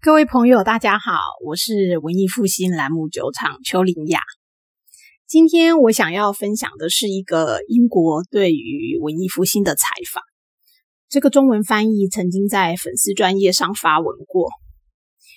[0.00, 4.20] 各位朋友，大家好，我是文艺复兴栏目酒厂邱林雅。
[5.26, 10.22] 今天我想要分享的是一个英国对于文艺复兴的采访。
[11.08, 14.50] 这个中文翻译曾经在粉丝专业上发文过，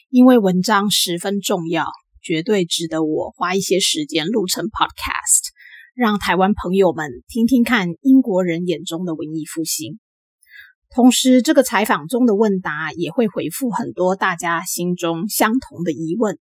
[0.09, 1.86] 因为文章十分重要，
[2.23, 5.50] 绝对值得我花一些时间录成 podcast，
[5.94, 10.00] 让台湾朋友们听听看英国人眼中的文艺复兴。
[10.90, 16.39] 同时，这个采访中的问答也会回复很多大家心中相同的疑问，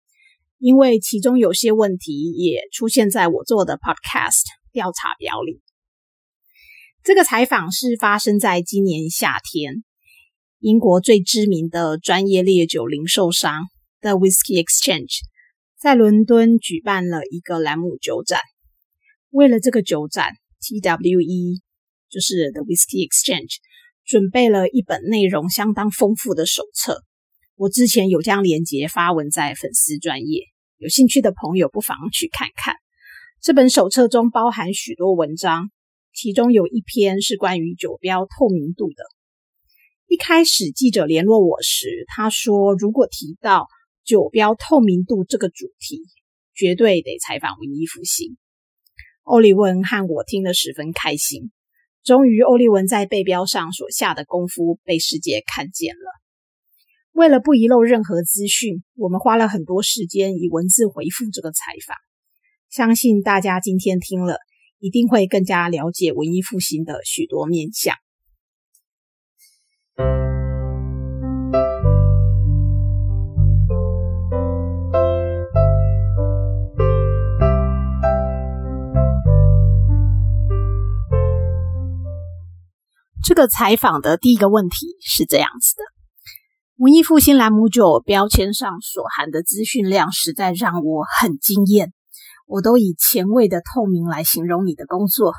[0.59, 5.60] 因为其中有些问题也出现在我做的 Podcast 调查表里。
[7.02, 9.83] 这个采访是发生在今年夏天，
[10.66, 13.69] 英国最知名的专业烈酒零售商
[14.01, 15.20] The Whisky Exchange
[15.79, 18.41] 在伦敦举办了一个兰姆酒展。
[19.30, 21.60] 为了这个酒展，TWE
[22.10, 23.59] 就是 The Whisky Exchange。
[24.04, 27.04] 准备了一本内容相当丰富的手册，
[27.54, 30.46] 我之前有将链接发文在粉丝专业，
[30.79, 32.74] 有兴趣的朋友不妨去看看。
[33.41, 35.71] 这本手册中包含许多文章，
[36.13, 39.04] 其中有一篇是关于酒标透明度的。
[40.09, 43.66] 一开始记者联络我时，他说如果提到
[44.04, 46.01] 酒标透明度这个主题，
[46.54, 48.37] 绝对得采访文艺复兴。
[49.24, 51.51] 欧利文和我听了十分开心。
[52.04, 56.09] 终于，欧利文在背标上所下的功夫被世界看见了。
[57.10, 61.96] 为了不遗漏任何资讯，我们花了很多时间以文字回复这个采访。
[62.70, 64.38] 相信大家今天听了，
[64.78, 67.97] 一定会更加了解文艺复兴的许多面相。
[83.26, 85.82] 这个采访的第一个问题是这样子的：
[86.76, 91.92] 文艺复兴兰姆酒标签上所含的资讯量实在让我很惊艳。
[92.47, 95.34] 我都以前卫的透明来形容你的工作，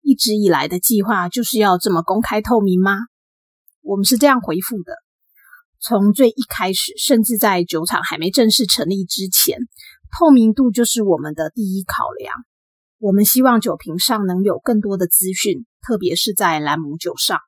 [0.00, 2.92] 一直以来的计划就是要这么公开透明吗？
[3.82, 4.92] 我们是这样回复的：
[5.80, 9.58] 从最一开始，甚至在酒厂还没正式成立之前，
[10.16, 12.32] 透明度就是我们的第一考量。
[13.00, 15.66] 我们希望酒瓶上能有更多的资讯。
[15.86, 17.38] 特别是在兰姆酒上，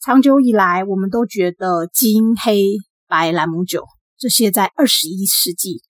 [0.00, 3.86] 长久以来，我们都觉得金、黑、白兰姆酒
[4.18, 5.80] 这些在二十一世纪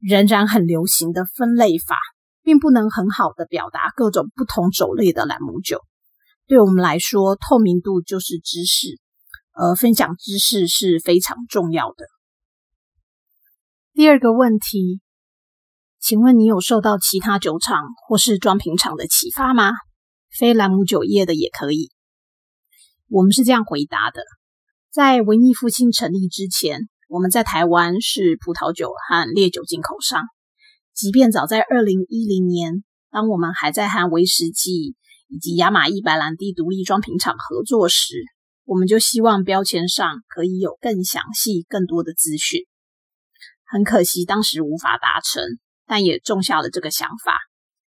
[0.00, 1.98] 仍然很流行的分类法，
[2.42, 5.80] 并不能很好的表达各种不同种类的兰姆酒。
[6.46, 9.00] 对我们来说，透明度就是知识，
[9.52, 12.06] 而分享知识是非常重要的。
[13.92, 15.00] 第二个问题，
[16.00, 19.72] 请问你有受到其他酒厂或是装瓶厂的启发吗？
[20.38, 21.90] 非兰姆酒业的也可以。
[23.08, 24.22] 我们是这样回答的：
[24.92, 30.22] 在文艺复兴成立之前，我们在台湾是葡萄酒和烈酒进口商。
[30.94, 34.94] 即便早在二零一零年，当我们还在和威士忌
[35.26, 38.22] 以及雅马伊白兰地独立装瓶厂合作时，
[38.64, 42.60] 我们就希望标签上可以有更详细、更多的资讯。
[43.64, 45.42] 很可惜，当时无法达成，
[45.84, 47.38] 但也种下了这个想法。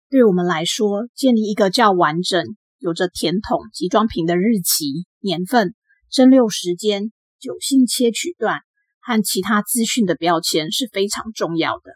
[0.09, 2.45] 对我们来说，建立一个较完整、
[2.77, 5.75] 有着甜筒及装瓶的日期、年份、
[6.09, 8.61] 蒸馏时间、酒性切取段
[9.01, 11.91] 和其他资讯的标签是非常重要的。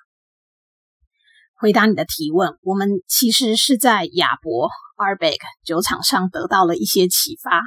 [1.56, 7.62] 回答你的提问，我们其实是在亚伯 Arbeck 酒厂上得到了一些启发。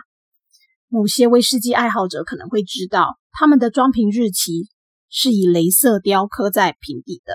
[0.88, 4.68] 某些威士忌爱好者可能会知道，他们的装瓶日期
[5.08, 7.34] 是以镭射雕刻在瓶底的，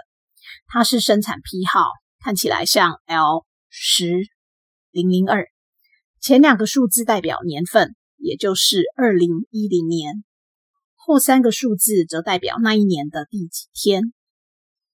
[0.68, 1.81] 它是生产批号。
[2.22, 4.28] 看起来像 L 十
[4.91, 5.47] 零零二，
[6.19, 10.16] 前两个数字代表年份，也就是二零一零年；
[10.96, 14.14] 后三个数字则代表那一年的第几天。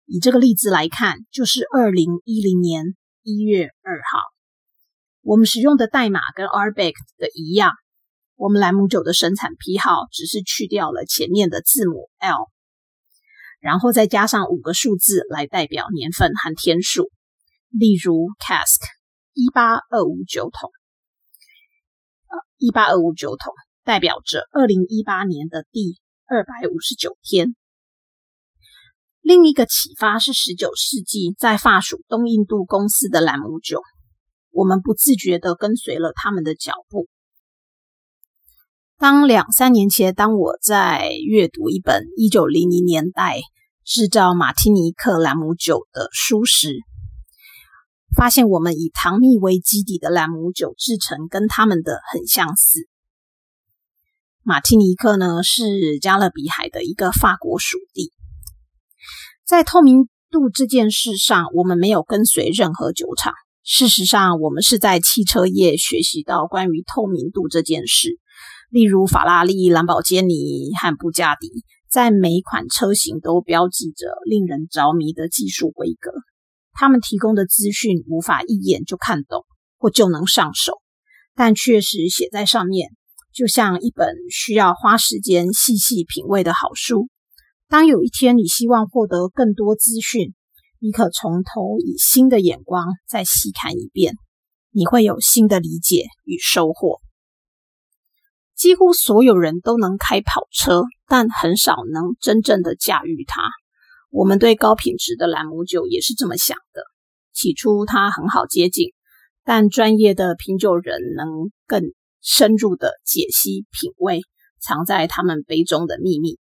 [0.05, 4.19] 以这个例子来看，就是二零一零年一月二号。
[5.21, 7.73] 我们使用的代码跟 Arbeck 的一样，
[8.35, 12.49] 我们兰姆酒的生产批号只是去掉了前面的字母 L。
[13.59, 17.11] 然后再加上五个数字来代表年份和天数，
[17.71, 18.79] 例如 cask
[19.33, 20.69] 一八二五酒桶，
[22.27, 23.53] 呃一八二五酒桶
[23.83, 27.55] 代表着二零一八年的第二百五十九天。
[29.21, 33.81] 另一个启发是十九世纪在法属东印度公司的兰姆酒，
[34.49, 37.07] 我们不自觉地跟随了他们的脚步。
[38.97, 43.39] 当两三年前，当我在阅读一本一九零零年代
[43.85, 46.79] 制造马提尼克兰姆酒的书时，
[48.15, 52.87] 发现我们以糖蜜为基底的兰姆酒制成跟他们的很相似。
[54.43, 58.11] 马提尼克呢是加勒比海的一个法国属地，
[59.45, 63.33] 在透明度这件事上，我们没有跟随任何酒厂。
[63.63, 68.17] 事实上，我们是在汽车业学习到关于透明度这件事。
[68.71, 76.11] 例如，法拉利、兰博基尼和布加迪在每款车型都标记着令人着迷的技术规格。
[76.73, 79.45] 他们提供的资讯无法一眼就看懂
[79.77, 80.81] 或就能上手，
[81.35, 82.89] 但确实写在上面，
[83.33, 87.07] 就像一本需要花时间细细品味的好书。
[87.67, 90.33] 当有一天你希望获得更多资讯，
[90.79, 94.15] 你可从头以新的眼光再细看一遍，
[94.71, 96.99] 你会有新的理解与收获。
[98.55, 103.41] 几乎所有人都能开跑车，但很少能真正的驾驭它。
[104.13, 106.83] 我们对高品质的兰姆酒也是这么想的。
[107.31, 108.89] 起初它很好接近，
[109.45, 114.19] 但专业的品酒人能更深入的解析品味
[114.59, 116.37] 藏在他们杯中的秘密。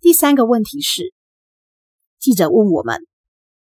[0.00, 1.12] 第三个问题是，
[2.20, 3.00] 记者问我们，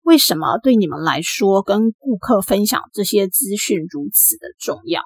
[0.03, 5.03] 为什么对你们来说，跟顾客分享这些资讯如此的重要？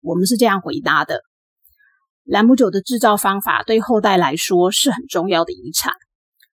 [0.00, 1.20] 我们是这样回答的：
[2.24, 5.92] 兰姆酒的制造方法对后代来说是很重要的遗产。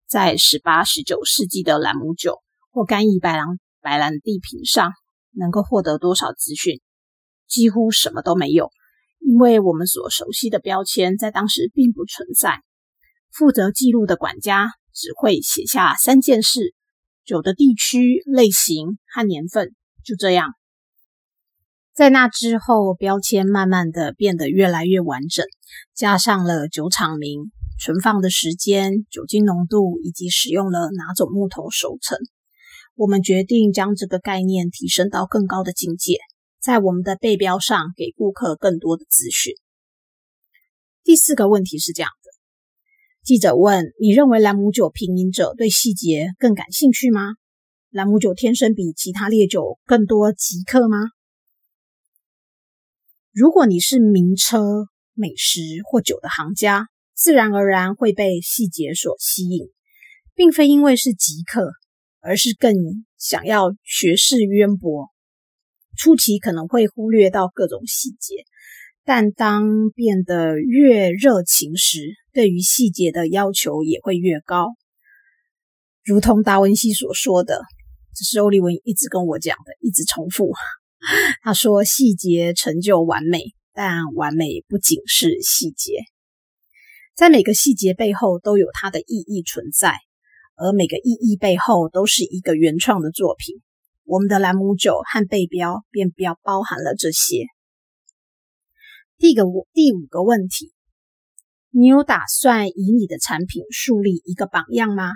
[0.09, 2.39] 在十八、十九世纪的兰姆酒
[2.71, 3.47] 或干邑白兰
[3.83, 4.93] 白兰地瓶上，
[5.33, 6.81] 能够获得多少资讯？
[7.47, 8.71] 几乎什么都没有，
[9.19, 12.63] 因为我们所熟悉的标签在当时并不存在。
[13.31, 16.75] 负责记录的管家只会写下三件事：
[17.25, 19.75] 酒的地区、类型和年份。
[20.05, 20.51] 就这样，
[21.95, 25.47] 在那之后，标签慢慢的变得越来越完整，
[25.95, 32.19] 加上了酒厂名、存放的时间、酒精浓度以及使用了哪种木头熟成。
[32.95, 36.19] 我们决定将这个概念提升到更高的境界，
[36.61, 39.55] 在我们的背标上给顾客更多的资讯。
[41.05, 42.11] 第四个问题是这样。
[43.25, 47.21] 记者问：“你认为兰姆酒品饮者对细节更感兴趣吗？
[47.89, 50.99] 兰姆酒天生比其他烈酒更多极客吗？”
[53.31, 59.69] 如果你是名车、美食或酒的行家，自然而然会被细节所吸引，
[60.35, 61.71] 并非因为是极客，
[62.19, 62.75] 而是更
[63.19, 65.11] 想要学识渊博。
[65.97, 68.45] 初期可能会忽略到各种细节。
[69.05, 74.69] 但当变得越热情时，对于细节的要求也会越高。
[76.05, 77.61] 如同达文西所说的，
[78.15, 80.53] 这是欧利文一直跟我讲的，一直重复。
[81.43, 86.05] 他说：“细节成就完美，但完美不仅是细节，
[87.17, 89.95] 在每个细节背后都有它的意义存在，
[90.55, 93.61] 而每个意义背后都是一个原创的作品。
[94.05, 97.47] 我们的兰姆酒和背标便标包含了这些。”
[99.19, 100.73] 第个第五个问题，
[101.75, 105.13] 你有打算以你的产品树立一个榜样吗？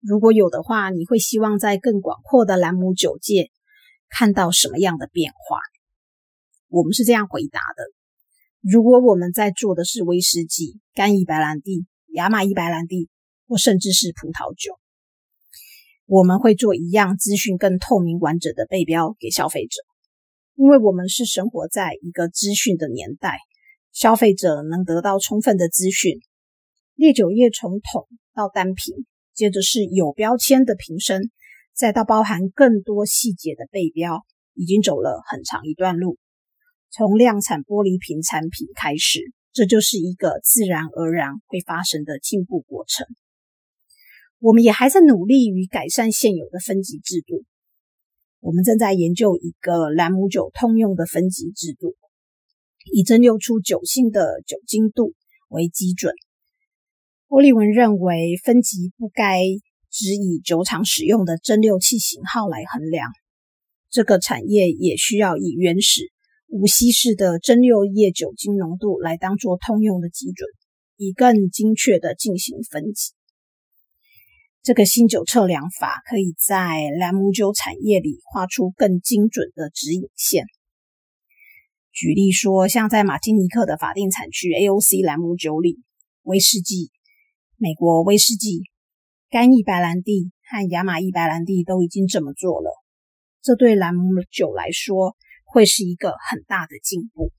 [0.00, 3.52] 如果有的话，你会希望在更广阔的兰姆酒界
[4.08, 5.60] 看到什么样的变化？
[6.66, 7.84] 我们是这样回答的：
[8.68, 13.08] 如果我们在做的是威士忌、干邑白兰地、亚马伊白兰地，
[13.46, 14.76] 或甚至是葡萄酒，
[16.06, 19.80] 我们会做一样资讯更透明完整的背标给消费者。
[20.56, 23.38] 因为我们是生活在一个资讯的年代，
[23.92, 26.20] 消费者能得到充分的资讯。
[26.94, 31.30] 烈酒业从桶到单瓶，接着是有标签的瓶身，
[31.74, 36.18] 再到包含更多细节的背标，已经走了很长一段路。
[36.90, 39.20] 从量产玻璃瓶产品开始，
[39.52, 43.06] 这就是一个自然而然会发生的进步过程。
[44.38, 47.44] 我们也还在努力于改善现有的分级制度。
[48.40, 51.94] 我们正在研究一个兰姆酒通用的分级制度，
[52.90, 55.14] 以蒸馏出酒性的酒精度
[55.48, 56.14] 为基准。
[57.28, 59.42] 欧利文认为，分级不该
[59.90, 63.10] 只以酒厂使用的蒸馏器型号来衡量。
[63.90, 66.10] 这个产业也需要以原始
[66.48, 70.48] 无稀释的蒸馏液酒精浓度来当做通用的基准，
[70.96, 73.12] 以更精确的进行分级。
[74.62, 80.44] 这个新酒测量法可以在兰姆酒产业里画出更精准的指引线。
[81.92, 85.82] 举例说，像在马丁尼克的法定产区 AOC 蓝姆酒里，
[86.22, 86.90] 威士忌、
[87.58, 88.62] 美国威士忌、
[89.28, 92.70] 干邑白兰地和亚马邑白兰地都已经这么做了，
[93.42, 97.30] 这对蓝姆酒来说会是一个很大的进步。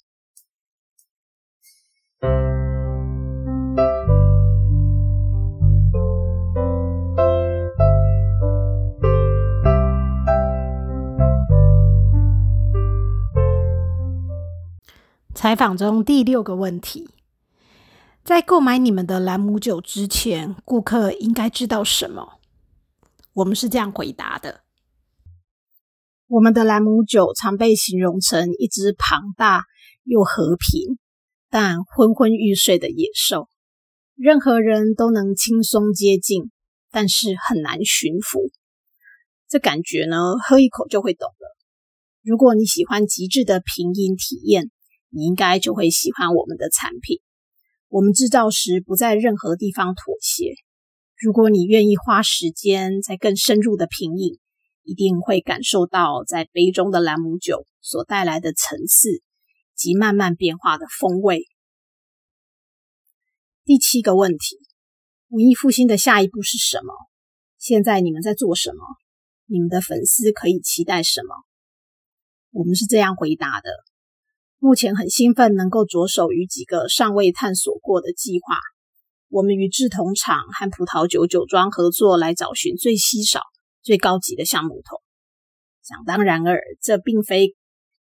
[15.36, 17.10] 采访中第六个问题：
[18.24, 22.40] 在购买你们的兰姆酒之前，顾客应该知道什么？
[23.34, 24.62] 我们是这样回答的：
[26.28, 29.66] 我们的兰姆酒常被形容成一只庞大
[30.04, 31.00] 又和平，
[31.50, 33.50] 但昏昏欲睡的野兽，
[34.16, 36.52] 任何人都能轻松接近，
[36.92, 38.52] 但是很难驯服。
[39.50, 41.58] 这感觉呢，喝一口就会懂了。
[42.22, 44.70] 如果你喜欢极致的品饮体验，
[45.14, 47.20] 你应该就会喜欢我们的产品。
[47.88, 50.56] 我们制造时不在任何地方妥协。
[51.22, 54.40] 如果你愿意花时间在更深入的品饮，
[54.82, 59.22] 一定会感受到在杯中的兰姆酒所带来的层次
[59.76, 61.46] 及慢慢变化的风味。
[63.64, 64.58] 第七个问题：
[65.30, 66.94] 文艺复兴的下一步是什么？
[67.58, 68.80] 现在你们在做什么？
[69.46, 71.46] 你们的粉丝可以期待什么？
[72.52, 73.70] 我们是这样回答的。
[74.64, 78.56] 目前很兴奋，能够着手于几个尚未探索过的计划。
[79.28, 83.42] 我们与制铜厂和葡萄酒酒庄合作，来找寻最稀少、
[83.82, 85.02] 最高级的橡木桶。
[85.84, 87.58] 想当然尔，这并非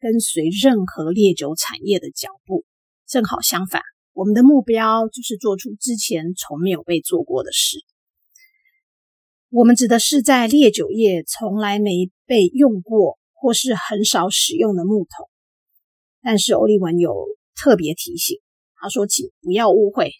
[0.00, 2.64] 跟随任何烈酒产业的脚步，
[3.06, 3.80] 正好相反，
[4.12, 7.78] 我们的目标就是做出之前从没有被做过的事。
[9.50, 15.30] 我们指的是在烈酒业从来没被用过或是很少使用的木桶。
[16.22, 17.14] 但是欧利文有
[17.56, 18.38] 特别提醒，
[18.76, 20.12] 他说：“请不要误会，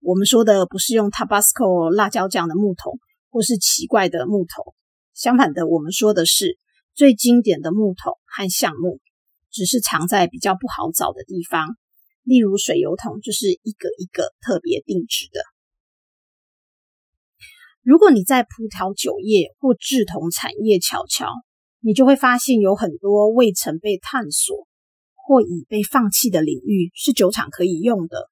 [0.00, 2.98] 我们说的不是用 Tabasco 辣椒酱的木桶，
[3.30, 4.74] 或是奇怪的木头。
[5.14, 6.58] 相反的，我们说的是
[6.94, 9.00] 最经典的木桶和橡木，
[9.50, 11.76] 只是藏在比较不好找的地方。
[12.22, 15.40] 例如水油桶，就是一个一个特别定制的。
[17.82, 21.26] 如果你在葡萄酒业或制铜产业瞧瞧，
[21.80, 24.67] 你就会发现有很多未曾被探索。”
[25.28, 28.30] 或已被放弃的领域是酒厂可以用的。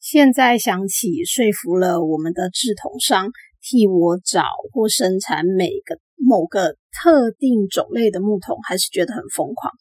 [0.00, 3.30] 现在想起说服了我们的制桶商
[3.62, 4.42] 替我找
[4.72, 9.72] 或生产每个某个特定种类的木桶，还是觉得很疯狂。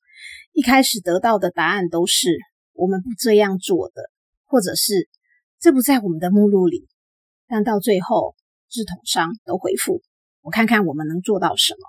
[0.53, 2.29] 一开始得到的答案都是
[2.73, 4.03] 我们不这样做的，
[4.45, 5.09] 或者是
[5.59, 6.87] 这不在我们的目录里。
[7.47, 8.35] 但到最后，
[8.69, 10.03] 制桶商都回复
[10.43, 11.79] 我看看我们能做到什么。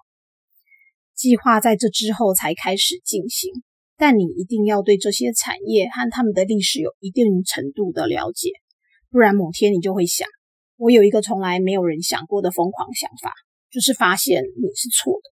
[1.14, 3.52] 计划在这之后才开始进行。
[3.98, 8.50] 但你一定要对这些产业和他们的历史有一定程度的了解，
[9.10, 10.28] 不然某天你就会想：
[10.76, 13.32] 我有一个从来没有人想过的疯狂想法，
[13.70, 15.30] 就是发现你是错的。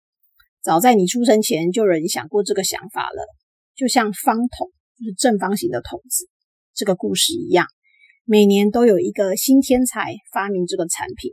[0.61, 3.25] 早在你出生前就有人想过这个想法了，
[3.75, 6.29] 就像方桶，就是正方形的桶子
[6.75, 7.65] 这个故事一样，
[8.25, 11.31] 每年都有一个新天才发明这个产品，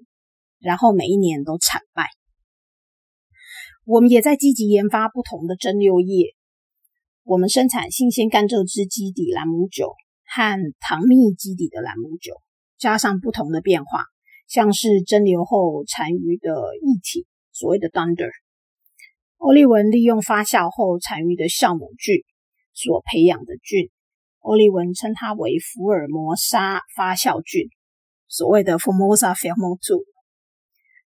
[0.61, 2.07] 然后每一年都惨败。
[3.85, 6.38] 我们也在积极研发不同的蒸馏液。
[7.29, 9.93] 我们生产新鲜甘蔗汁基底兰姆酒
[10.25, 12.41] 和糖蜜基底的兰姆酒，
[12.79, 14.05] 加上不同的变化，
[14.47, 16.49] 像是蒸馏后残余的
[16.81, 18.31] 液体，所谓的 dunder。
[19.37, 22.25] 欧利文利用发酵后残余的酵母菌
[22.73, 23.91] 所培养的菌，
[24.39, 27.69] 欧利文称它为福尔摩沙发酵菌，
[28.27, 30.03] 所谓的 Formosa ferment。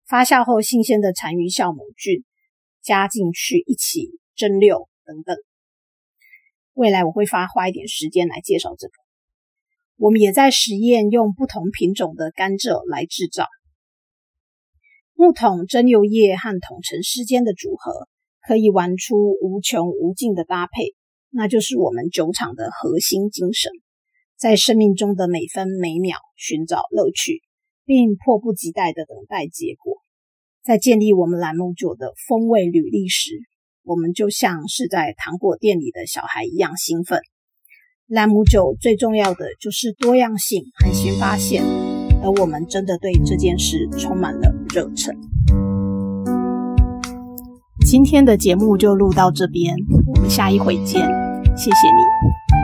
[0.06, 2.22] 发酵后新鲜的残余酵母菌
[2.80, 5.36] 加进去一起蒸馏等等。
[6.74, 8.94] 未来我会花花一点时间来介绍这个。
[9.96, 13.46] 我们也在实验用不同品种的甘蔗来制造
[15.14, 18.08] 木桶蒸馏液和桶陈之间的组合，
[18.40, 20.94] 可以玩出无穷无尽的搭配。
[21.30, 23.70] 那就是我们酒厂的核心精神，
[24.36, 27.42] 在生命中的每分每秒寻找乐趣，
[27.84, 29.98] 并迫不及待的等待结果。
[30.64, 33.30] 在建立我们兰姆酒的风味履历时。
[33.84, 37.20] 我们就像是在糖果店里的小孩一样兴奋。
[38.06, 41.64] 兰姆酒最重要的就是多样性和新发现，
[42.22, 45.16] 而我们真的对这件事充满了热忱。
[47.86, 49.74] 今天的节目就录到这边，
[50.14, 51.00] 我们下一回见，
[51.56, 52.61] 谢谢你。